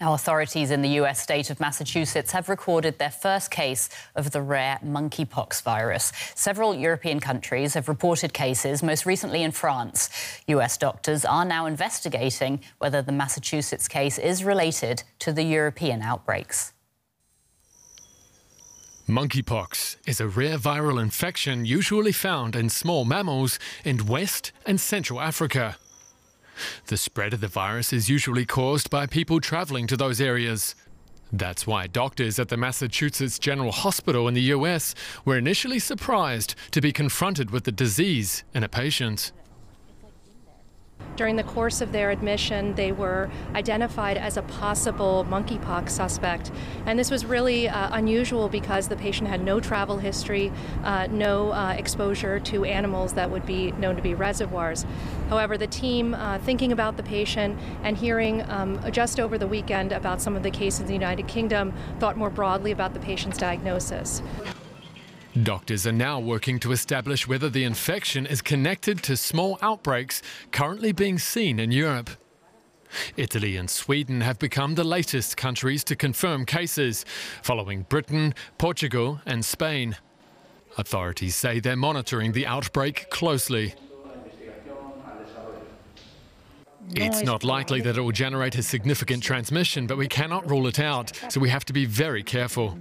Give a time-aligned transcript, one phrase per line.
[0.00, 4.40] Now, authorities in the US state of Massachusetts have recorded their first case of the
[4.40, 6.10] rare monkeypox virus.
[6.34, 10.08] Several European countries have reported cases, most recently in France.
[10.46, 16.72] US doctors are now investigating whether the Massachusetts case is related to the European outbreaks.
[19.06, 25.20] Monkeypox is a rare viral infection usually found in small mammals in West and Central
[25.20, 25.76] Africa.
[26.86, 30.74] The spread of the virus is usually caused by people travelling to those areas.
[31.32, 36.80] That's why doctors at the Massachusetts General Hospital in the US were initially surprised to
[36.80, 39.32] be confronted with the disease in a patient.
[41.20, 46.50] During the course of their admission, they were identified as a possible monkeypox suspect.
[46.86, 50.50] And this was really uh, unusual because the patient had no travel history,
[50.82, 54.86] uh, no uh, exposure to animals that would be known to be reservoirs.
[55.28, 59.92] However, the team, uh, thinking about the patient and hearing um, just over the weekend
[59.92, 63.36] about some of the cases in the United Kingdom, thought more broadly about the patient's
[63.36, 64.22] diagnosis.
[65.44, 70.90] Doctors are now working to establish whether the infection is connected to small outbreaks currently
[70.90, 72.10] being seen in Europe.
[73.16, 77.04] Italy and Sweden have become the latest countries to confirm cases,
[77.42, 79.96] following Britain, Portugal and Spain.
[80.76, 83.74] Authorities say they're monitoring the outbreak closely.
[86.96, 90.80] It's not likely that it will generate a significant transmission, but we cannot rule it
[90.80, 92.76] out, so we have to be very careful.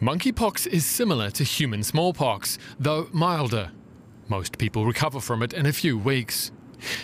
[0.00, 3.70] Monkeypox is similar to human smallpox, though milder.
[4.28, 6.52] Most people recover from it in a few weeks.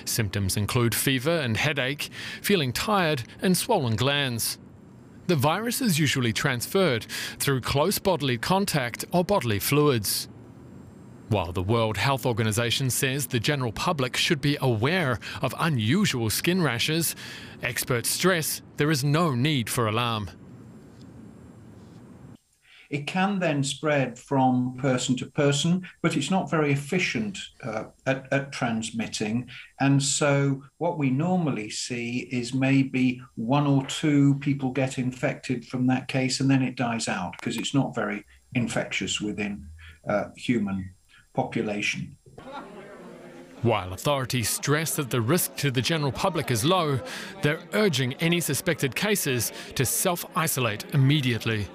[0.07, 2.09] Symptoms include fever and headache,
[2.41, 4.57] feeling tired, and swollen glands.
[5.27, 7.05] The virus is usually transferred
[7.39, 10.29] through close bodily contact or bodily fluids.
[11.29, 16.63] While the World Health Organization says the general public should be aware of unusual skin
[16.63, 17.15] rashes,
[17.63, 20.31] experts stress there is no need for alarm.
[22.91, 28.33] It can then spread from person to person, but it's not very efficient uh, at,
[28.33, 29.49] at transmitting.
[29.81, 35.87] And so, what we normally see is maybe one or two people get infected from
[35.89, 38.25] that case, and then it dies out because it's not very
[38.55, 39.67] infectious within
[40.09, 40.95] uh, human
[41.35, 42.17] population.
[43.63, 47.01] While authorities stress that the risk to the general public is low,
[47.43, 51.67] they're urging any suspected cases to self isolate immediately.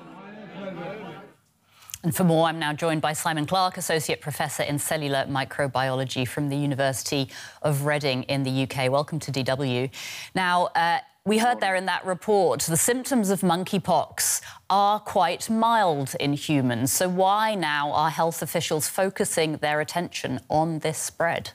[2.03, 6.50] And for more, I'm now joined by Simon Clarke, Associate Professor in Cellular Microbiology from
[6.50, 7.29] the University
[7.62, 8.91] of Reading in the UK.
[8.91, 9.88] Welcome to DW.
[10.34, 14.41] Now, uh, we heard there in that report the symptoms of monkeypox
[14.72, 16.91] are quite mild in humans.
[16.91, 21.51] So, why now are health officials focusing their attention on this spread?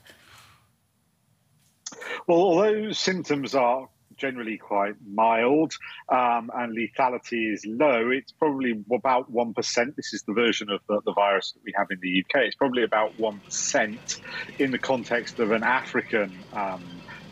[2.29, 5.75] Well, although symptoms are generally quite mild
[6.09, 8.10] um, and lethality is low.
[8.10, 9.97] It's probably about 1%.
[9.97, 12.43] This is the version of the, the virus that we have in the UK.
[12.43, 14.21] It's probably about 1%
[14.59, 16.82] in the context of an African um,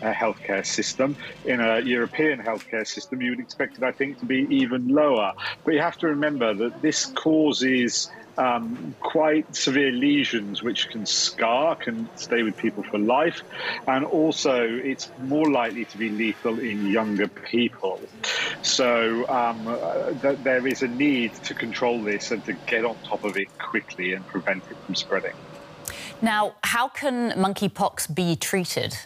[0.05, 1.17] uh, healthcare system.
[1.45, 5.33] In a European healthcare system, you would expect it, I think, to be even lower.
[5.65, 11.77] But you have to remember that this causes um, quite severe lesions which can scar,
[11.77, 13.43] can stay with people for life,
[13.87, 18.01] and also it's more likely to be lethal in younger people.
[18.63, 22.97] So um, uh, th- there is a need to control this and to get on
[23.05, 25.35] top of it quickly and prevent it from spreading.
[26.21, 28.97] Now, how can monkeypox be treated?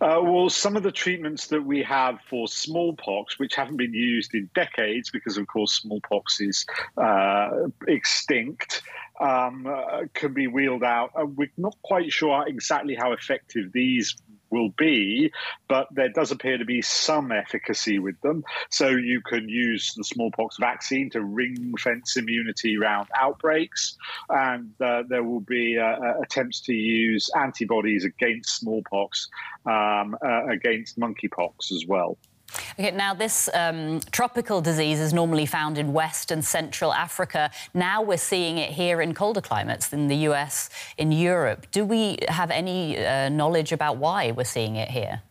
[0.00, 4.34] Uh, well, some of the treatments that we have for smallpox, which haven't been used
[4.34, 6.66] in decades because, of course, smallpox is
[6.96, 7.50] uh,
[7.86, 8.82] extinct,
[9.20, 11.10] um, uh, can be wheeled out.
[11.18, 14.16] Uh, we're not quite sure exactly how effective these
[14.54, 15.32] will be,
[15.68, 18.44] but there does appear to be some efficacy with them.
[18.70, 23.96] So you can use the smallpox vaccine to ring fence immunity around outbreaks,
[24.28, 29.28] and uh, there will be uh, uh, attempts to use antibodies against smallpox,
[29.66, 32.16] um, uh, against monkeypox as well.
[32.78, 37.50] Okay, now this um, tropical disease is normally found in West and Central Africa.
[37.72, 41.66] Now we're seeing it here in colder climates in the US, in Europe.
[41.70, 45.22] Do we have any uh, knowledge about why we're seeing it here?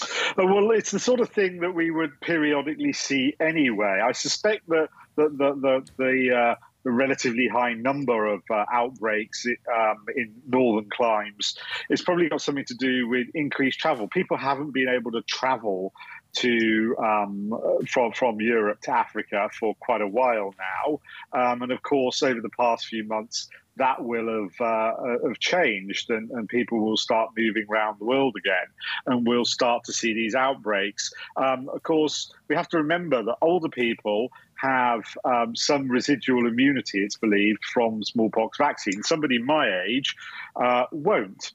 [0.00, 4.00] Uh, well, it's the sort of thing that we would periodically see anyway.
[4.04, 6.54] I suspect that the the the, the uh,
[6.90, 11.56] relatively high number of uh, outbreaks um, in northern climes
[11.88, 14.08] it's probably got something to do with increased travel.
[14.08, 15.92] People haven't been able to travel
[16.36, 17.52] to um,
[17.88, 21.00] from from Europe to Africa for quite a while now,
[21.32, 24.92] um, and of course over the past few months that will have uh,
[25.26, 28.66] have changed, and, and people will start moving around the world again,
[29.06, 31.12] and we'll start to see these outbreaks.
[31.36, 37.02] Um, of course, we have to remember that older people have um, some residual immunity,
[37.02, 39.02] it's believed, from smallpox vaccine.
[39.02, 40.14] Somebody my age
[40.56, 41.52] uh, won't.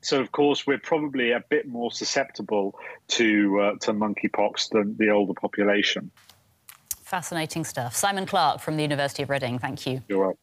[0.00, 5.10] So, of course, we're probably a bit more susceptible to uh, to monkeypox than the
[5.10, 6.10] older population.
[7.02, 7.96] Fascinating stuff.
[7.96, 10.02] Simon Clarke from the University of Reading, thank you.
[10.08, 10.38] You're welcome.